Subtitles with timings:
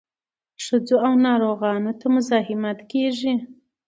[0.63, 3.33] ښځو او ناروغانو ته مزاحمت کیږي.